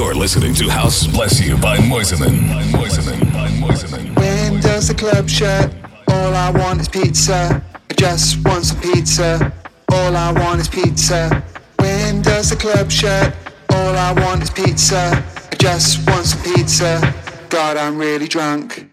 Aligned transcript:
You're 0.00 0.14
listening 0.14 0.54
to 0.54 0.70
House 0.70 1.06
Bless 1.06 1.38
You 1.46 1.58
by 1.58 1.76
Moiseman. 1.76 2.48
When 4.16 4.60
does 4.62 4.88
the 4.88 4.94
club 4.94 5.28
shut? 5.28 5.74
All 6.08 6.34
I 6.34 6.50
want 6.50 6.80
is 6.80 6.88
pizza. 6.88 7.62
I 7.90 7.94
just 7.94 8.42
want 8.42 8.64
some 8.64 8.80
pizza. 8.80 9.52
All 9.92 10.16
I 10.16 10.32
want 10.32 10.58
is 10.62 10.68
pizza. 10.68 11.44
When 11.76 12.22
does 12.22 12.48
the 12.48 12.56
club 12.56 12.90
shut? 12.90 13.36
All 13.68 13.94
I 13.94 14.12
want 14.12 14.42
is 14.42 14.48
pizza. 14.48 15.22
I 15.52 15.56
just 15.56 16.08
want 16.08 16.24
some 16.24 16.42
pizza. 16.54 17.14
God, 17.50 17.76
I'm 17.76 17.98
really 17.98 18.26
drunk. 18.26 18.88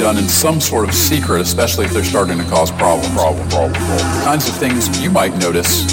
Done 0.00 0.16
in 0.16 0.28
some 0.28 0.58
sort 0.60 0.88
of 0.88 0.94
secret, 0.94 1.42
especially 1.42 1.84
if 1.84 1.92
they're 1.92 2.02
starting 2.02 2.38
to 2.38 2.44
cause 2.44 2.70
problem, 2.70 3.12
problem, 3.12 3.46
problem, 3.50 3.74
problem. 3.74 4.18
The 4.18 4.22
kinds 4.24 4.48
of 4.48 4.56
things 4.56 4.88
you 5.02 5.10
might 5.10 5.36
notice 5.36 5.84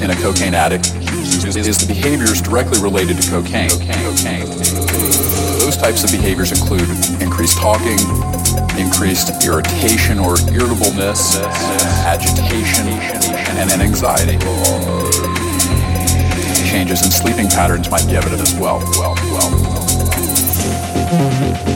in 0.00 0.10
a 0.10 0.14
cocaine 0.16 0.54
addict 0.54 0.86
is, 0.96 1.54
is 1.54 1.76
the 1.78 1.86
behaviors 1.86 2.40
directly 2.40 2.80
related 2.80 3.20
to 3.20 3.30
cocaine. 3.30 3.68
cocaine. 3.68 4.02
cocaine. 4.08 4.46
Those 5.60 5.76
types 5.76 6.02
of 6.02 6.10
behaviors 6.10 6.50
include 6.50 6.88
increased 7.20 7.58
talking, 7.58 7.98
increased 8.80 9.44
irritation 9.44 10.18
or 10.18 10.40
irritableness, 10.48 11.36
agitation, 12.08 12.88
and, 12.88 13.70
and 13.70 13.82
anxiety. 13.82 14.38
Changes 16.64 17.04
in 17.04 17.12
sleeping 17.12 17.48
patterns 17.48 17.90
might 17.90 18.06
be 18.06 18.16
evident 18.16 18.40
as 18.40 18.54
well. 18.54 18.78
well, 18.96 19.14
well. 21.60 21.71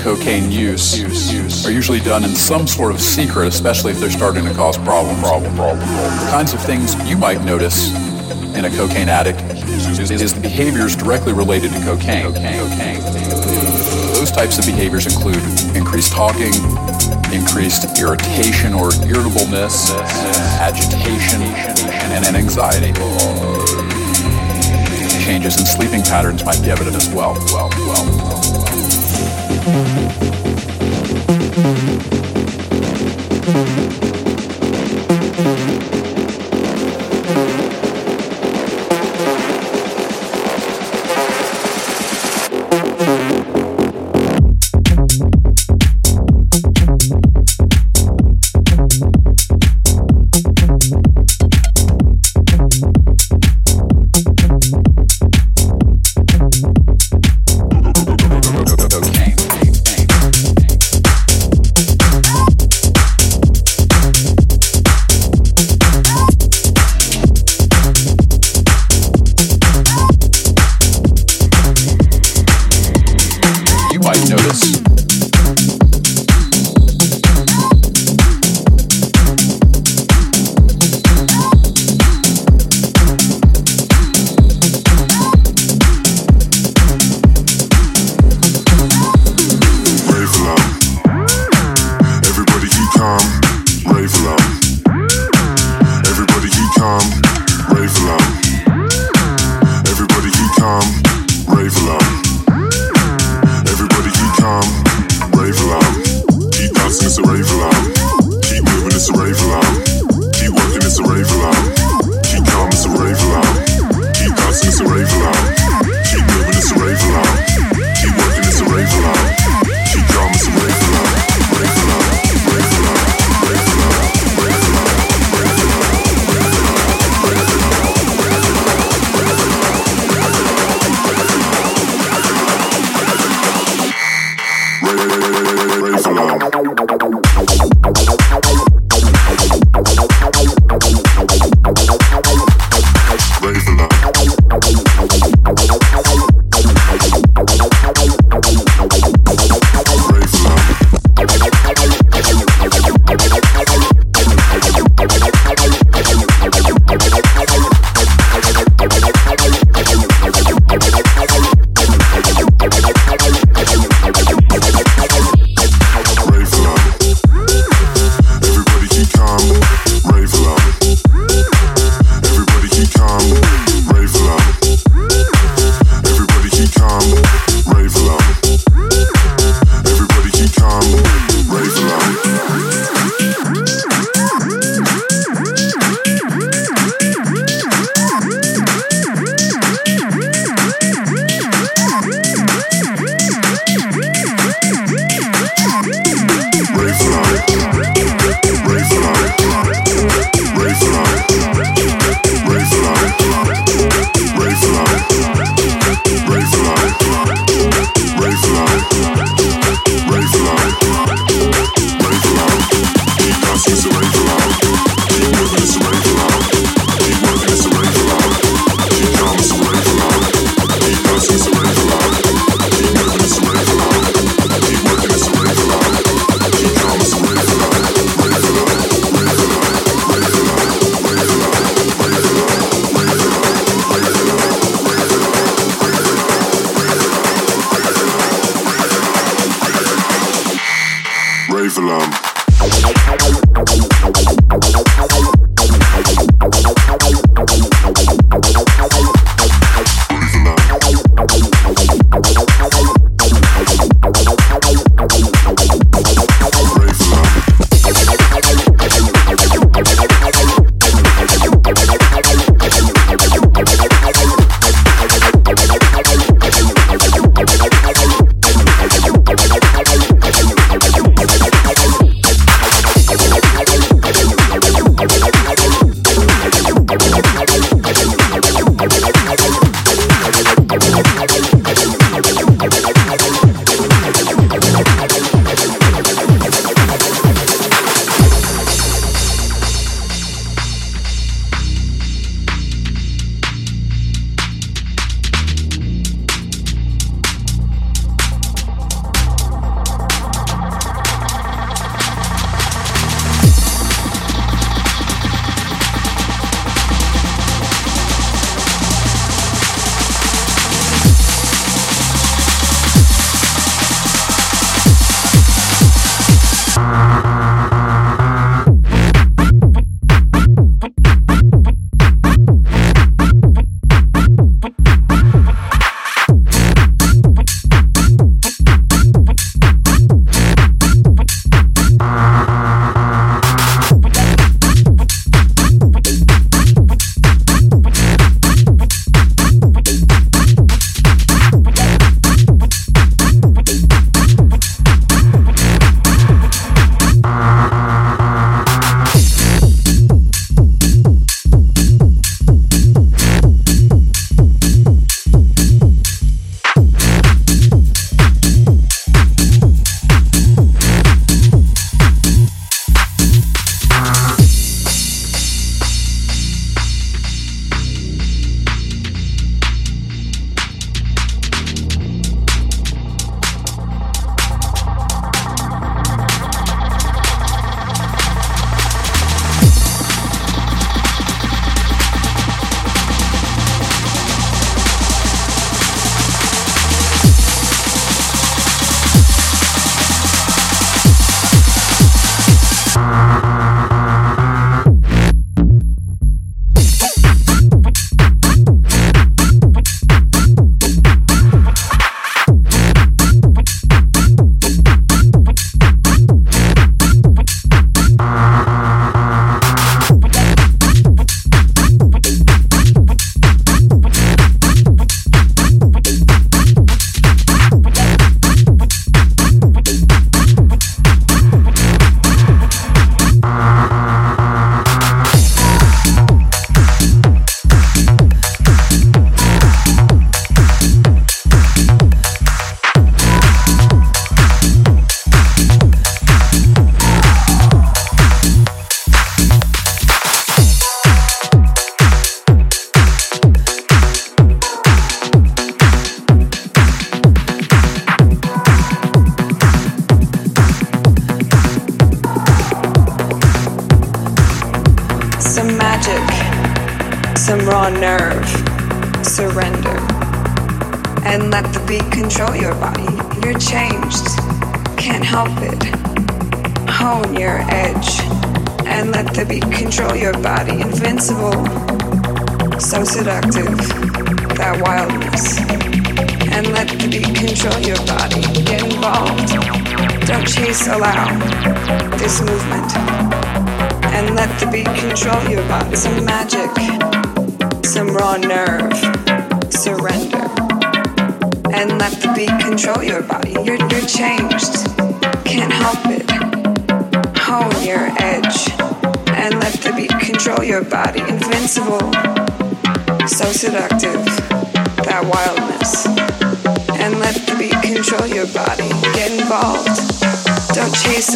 Cocaine 0.00 0.50
use, 0.50 1.66
are 1.66 1.70
usually 1.70 2.00
done 2.00 2.24
in 2.24 2.30
some 2.30 2.66
sort 2.66 2.92
of 2.92 3.00
secret, 3.00 3.46
especially 3.46 3.92
if 3.92 4.00
they're 4.00 4.10
starting 4.10 4.44
to 4.44 4.54
cause 4.54 4.78
problem, 4.78 5.18
problem, 5.20 5.54
problem. 5.54 5.80
The 5.80 6.28
kinds 6.30 6.54
of 6.54 6.60
things 6.60 6.94
you 7.08 7.16
might 7.16 7.44
notice 7.44 7.94
in 8.56 8.64
a 8.64 8.70
cocaine 8.70 9.08
addict 9.08 9.40
is, 9.68 10.34
the 10.34 10.40
behaviors 10.40 10.96
directly 10.96 11.32
related 11.32 11.72
to 11.72 11.80
cocaine. 11.80 12.32
Those 14.14 14.30
types 14.30 14.58
of 14.58 14.66
behaviors 14.66 15.06
include 15.06 15.42
increased 15.76 16.12
talking, 16.12 16.52
increased 17.32 17.98
irritation 18.00 18.72
or 18.74 18.92
irritableness, 19.04 19.92
agitation, 20.60 21.42
and, 21.42 22.36
anxiety. 22.36 22.92
Changes 25.24 25.60
in 25.60 25.66
sleeping 25.66 26.02
patterns 26.02 26.44
might 26.44 26.60
be 26.62 26.70
evident 26.70 26.96
as 26.96 27.08
well, 27.10 27.34
well, 27.52 27.68
well. 27.70 28.29
Bye. 29.64 30.39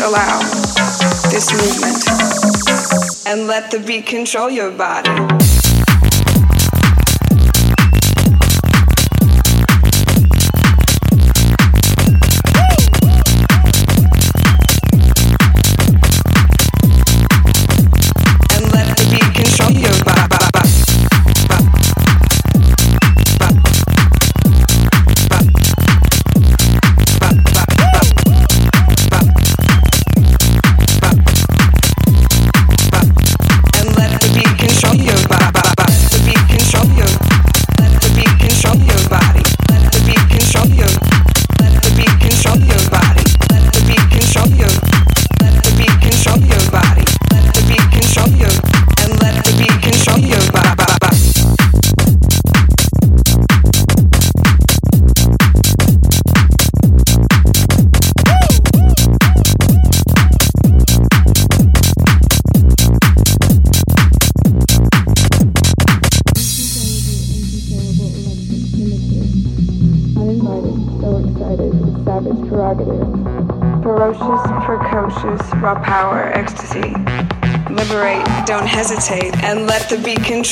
Allow 0.05 0.39
this 1.31 1.51
movement. 1.53 2.05
And 3.27 3.47
let 3.47 3.71
the 3.71 3.79
beat 3.79 4.07
control 4.07 4.51
your 4.51 4.71
body. 4.71 5.44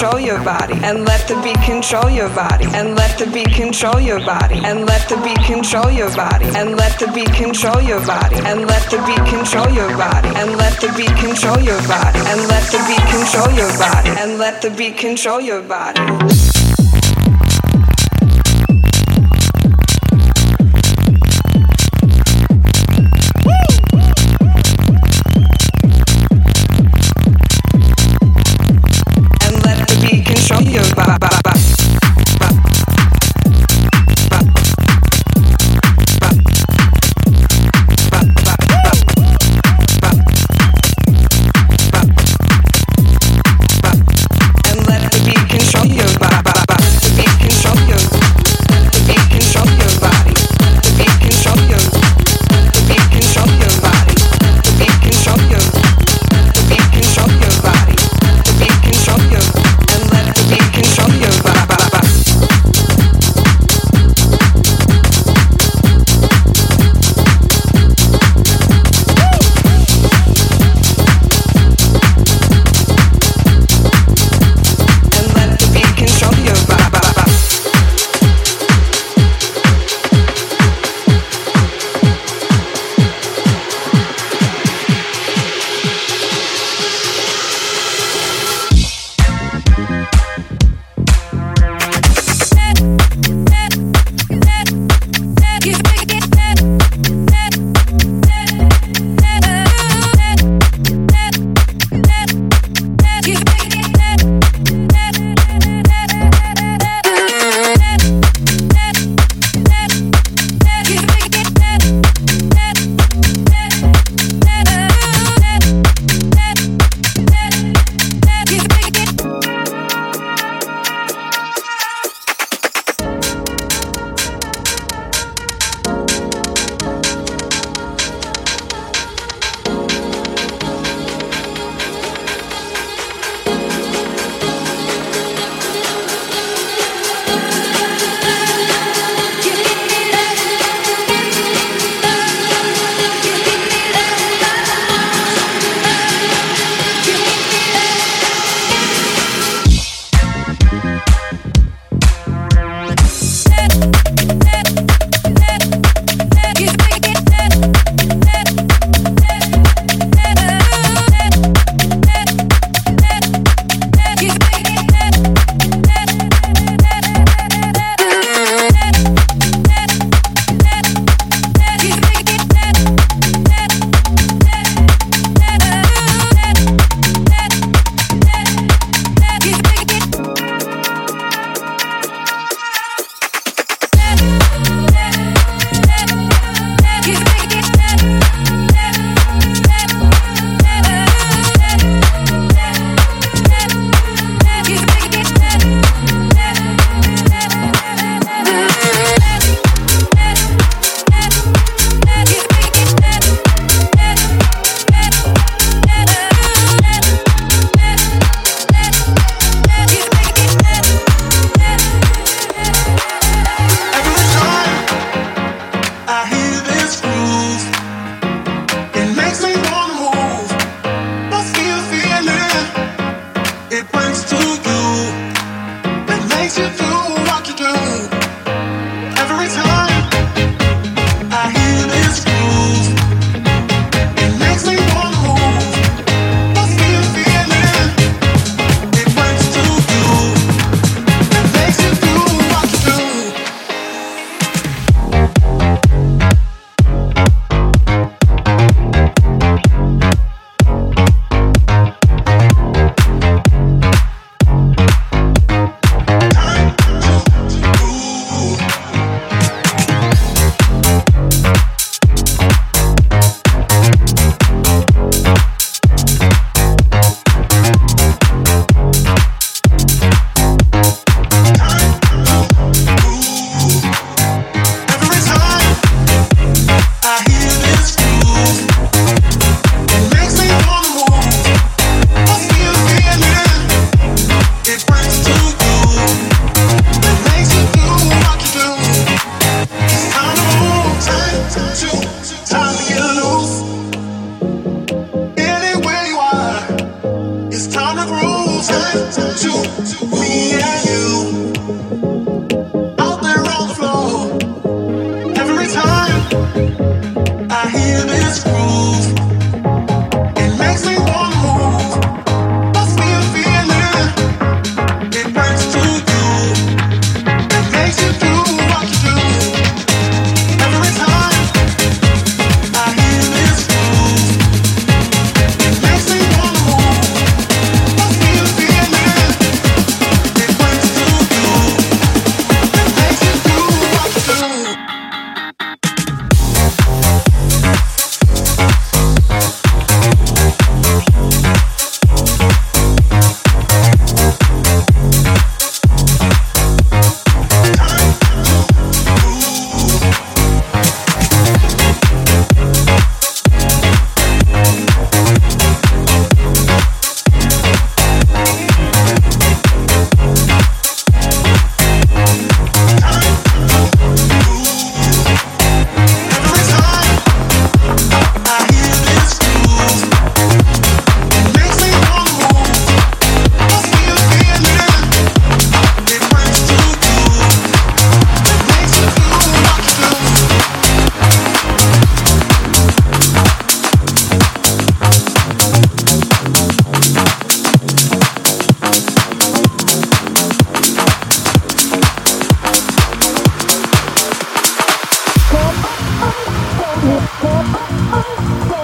Control 0.02 0.20
your 0.20 0.42
body, 0.42 0.74
and 0.82 1.04
let 1.04 1.28
the 1.28 1.40
beat 1.42 1.62
control 1.62 2.10
your 2.10 2.28
body, 2.30 2.66
and 2.74 2.96
let 2.96 3.16
the 3.18 3.26
beat 3.26 3.52
control 3.54 4.00
your 4.00 4.18
body, 4.18 4.58
and 4.64 4.84
let 4.84 5.08
the 5.08 5.16
beat 5.18 5.38
control 5.44 5.92
your 5.92 6.10
body, 6.16 6.44
and 6.56 6.76
let 6.76 6.98
the 6.98 7.06
beat 7.14 7.32
control 7.32 7.80
your 7.80 8.04
body, 8.04 8.34
and 8.42 8.66
let 8.66 8.90
the 8.90 8.98
beat 9.06 9.24
control 9.30 9.70
your 9.70 9.96
body, 9.96 10.28
and 10.34 10.56
let 10.56 10.80
the 10.80 10.92
beat 10.96 11.16
control 11.16 11.60
your 11.60 11.80
body, 11.86 12.18
and 12.18 12.48
let 12.48 12.64
the 12.72 12.82
beat 12.88 13.06
control 13.14 13.52
your 13.54 13.70
body, 13.78 14.10
and 14.18 14.38
let 14.38 14.60
the 14.60 14.70
beat 14.70 14.96
control 14.96 15.40
your 15.40 15.62
body. 15.62 15.92
control 16.02 16.20
your 16.20 16.28
body. 16.28 16.51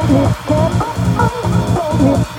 me, 0.09 0.21
I'm 1.18 2.38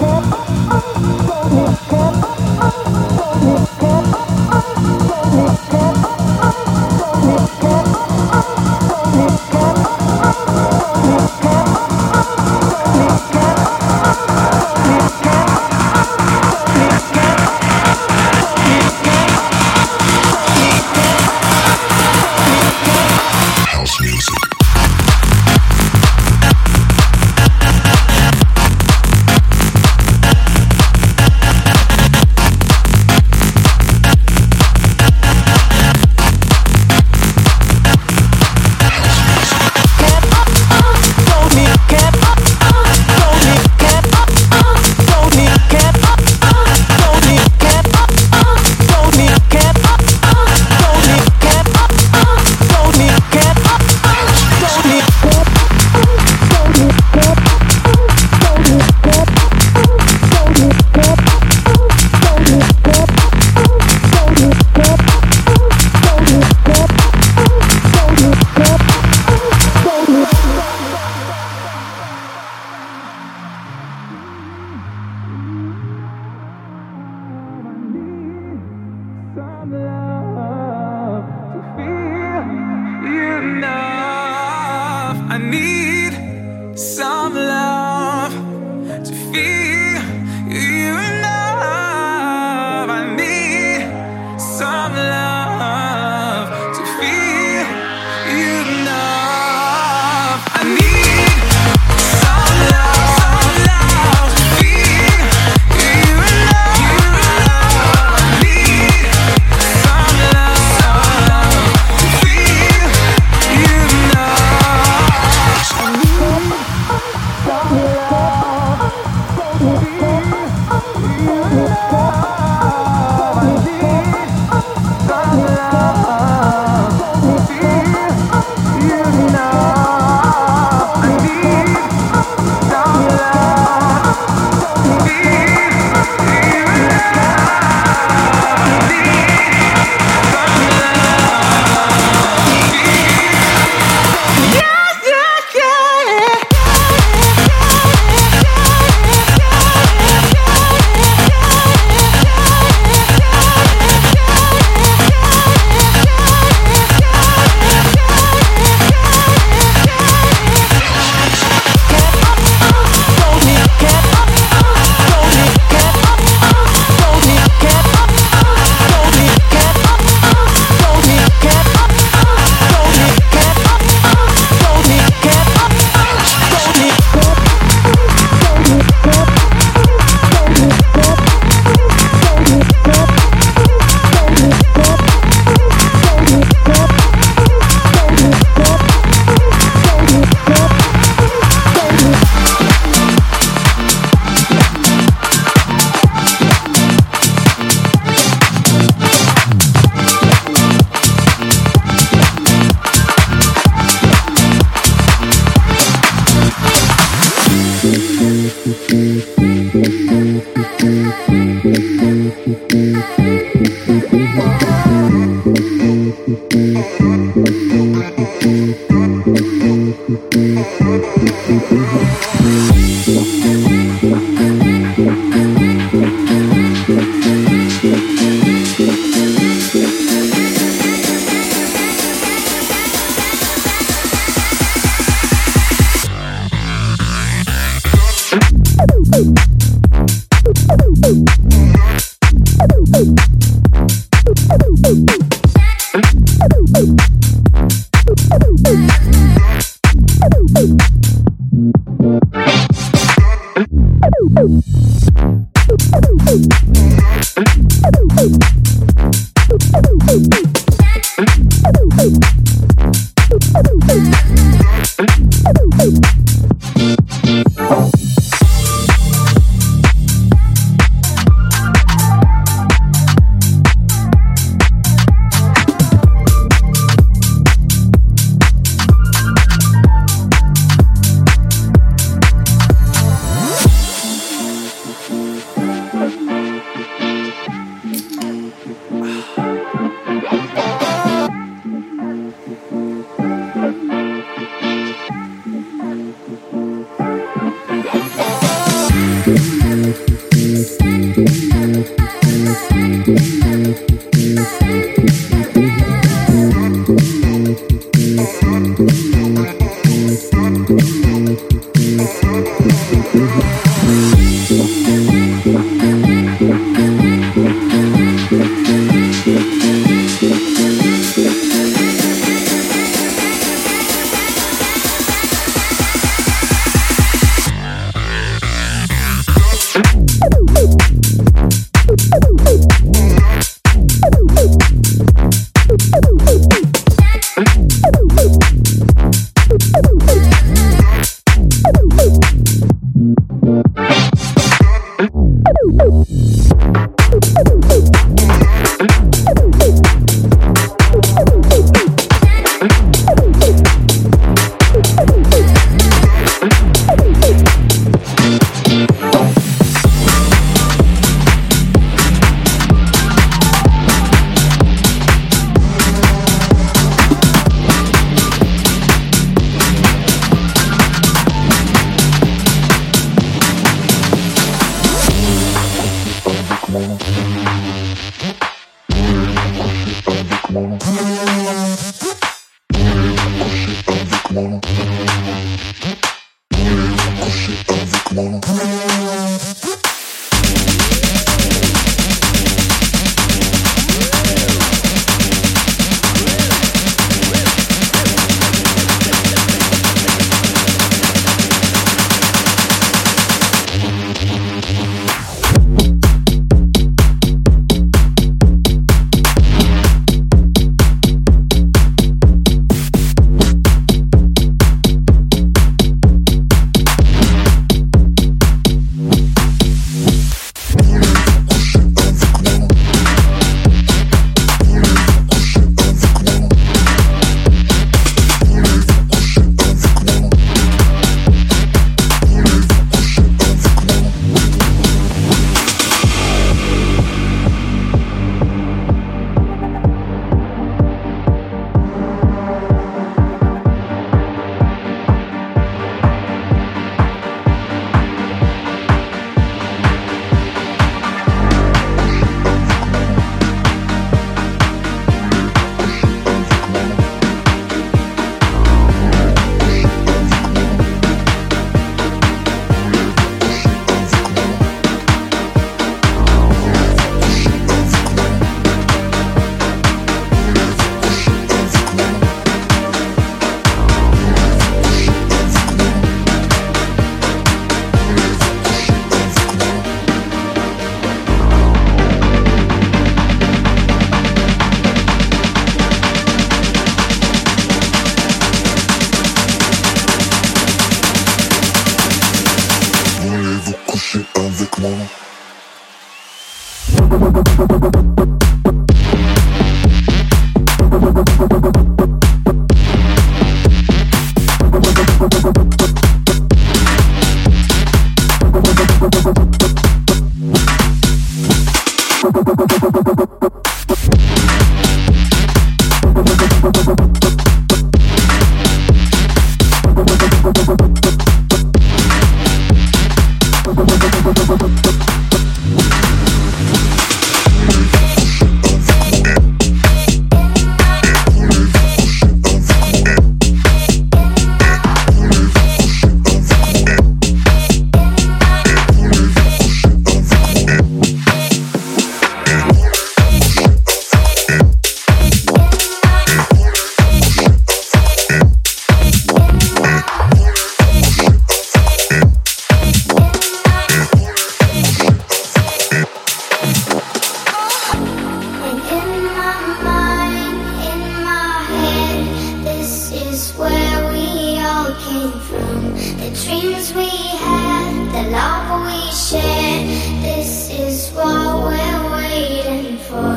The 566.29 566.45
dreams 566.45 566.93
we 566.93 567.09
had, 567.09 568.11
the 568.13 568.29
love 568.29 568.85
we 568.85 569.11
shared, 569.11 569.87
this 570.21 570.69
is 570.69 571.09
what 571.13 571.63
we're 571.63 572.11
waiting 572.11 572.97
for. 572.99 573.33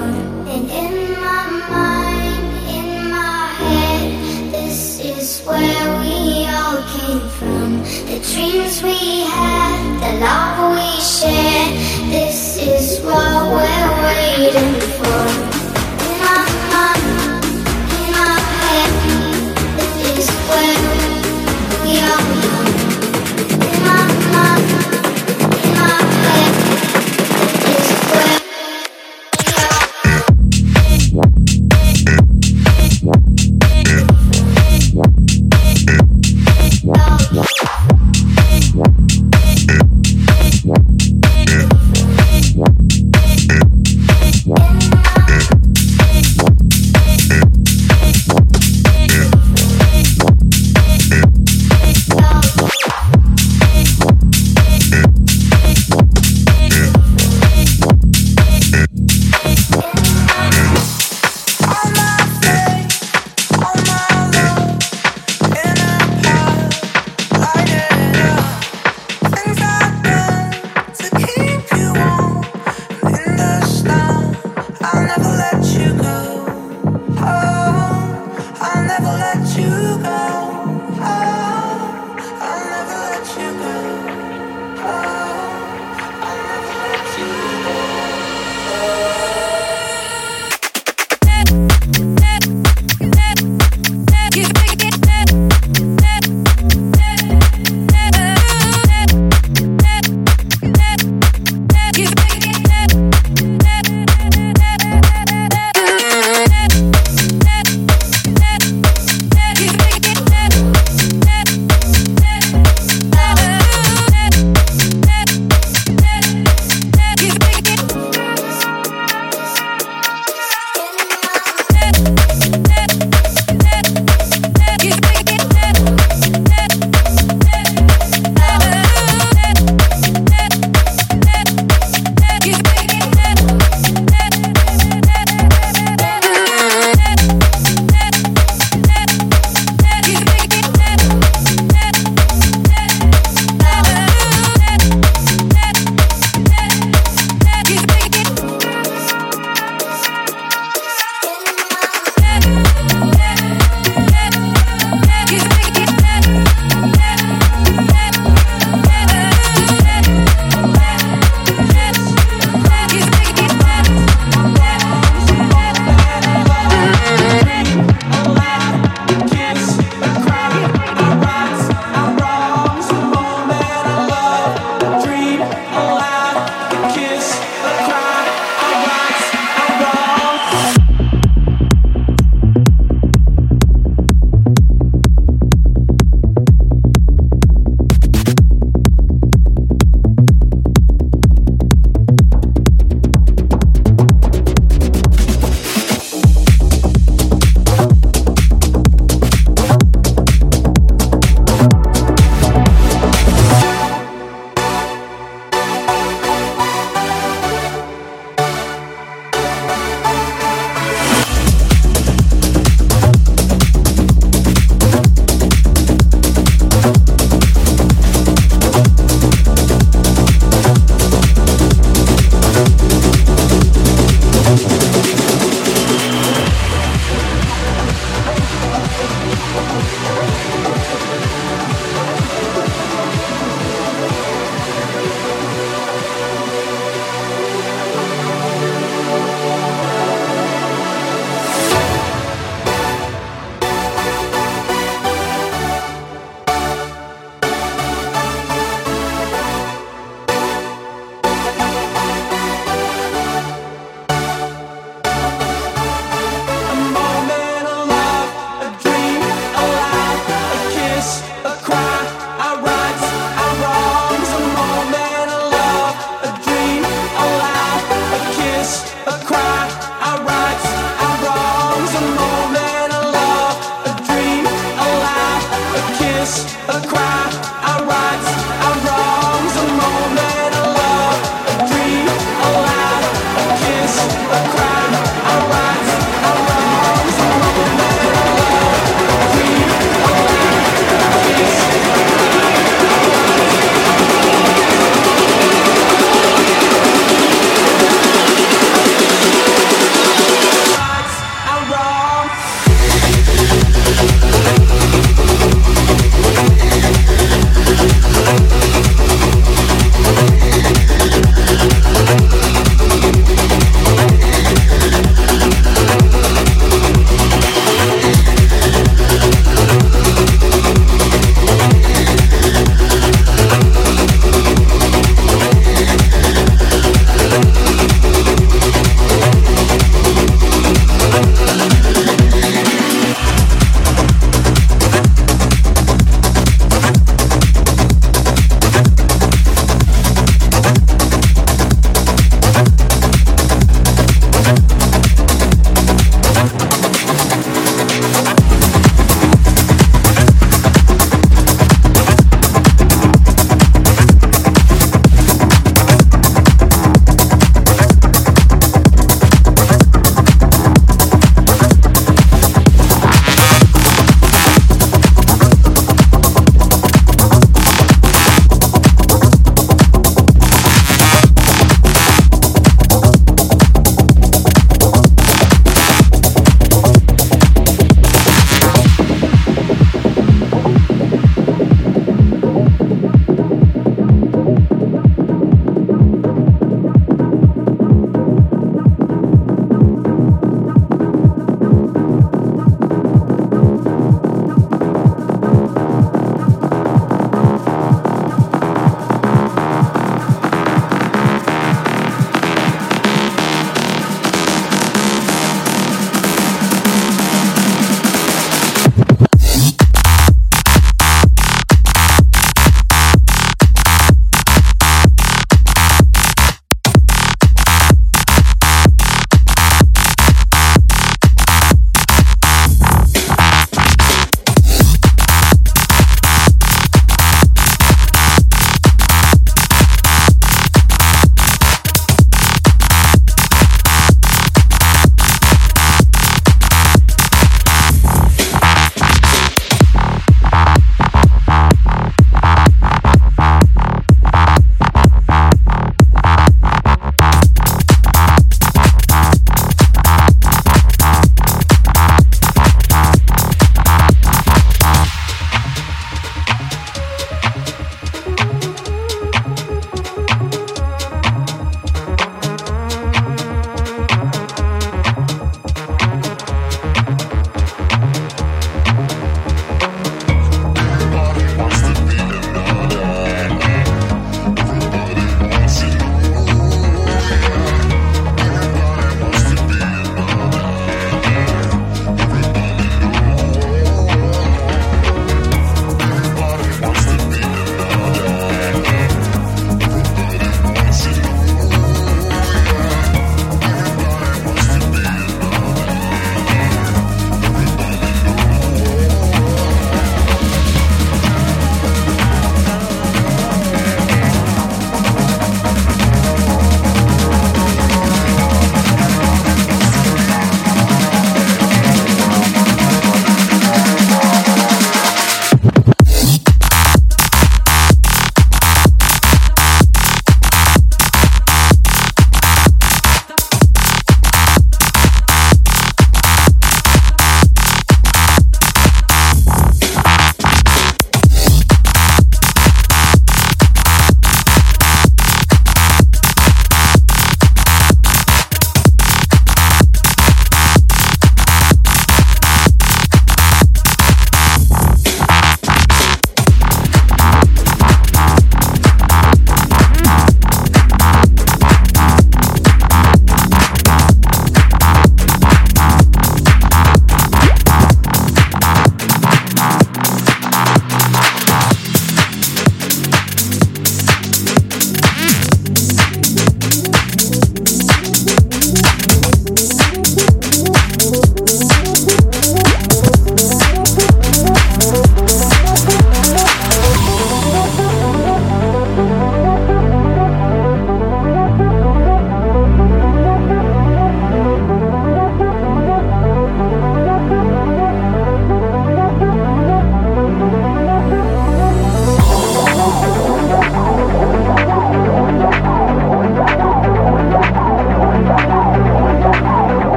And 0.52 0.70
in 0.70 1.12
my 1.12 1.46
mind, 1.72 2.44
in 2.68 3.10
my 3.10 3.46
head, 3.64 4.52
this 4.52 5.00
is 5.00 5.40
where 5.46 6.00
we 6.00 6.44
all 6.44 6.82
came 6.92 7.26
from. 7.30 7.78
The 8.12 8.20
dreams 8.30 8.82
we 8.82 9.24
had, 9.24 9.96
the 10.04 10.20
love 10.20 10.76
we 10.76 11.00
shared, 11.00 11.72
this 12.12 12.58
is 12.58 13.00
what 13.00 13.52
we're 13.52 14.02
waiting 14.04 14.80
for. 14.98 15.31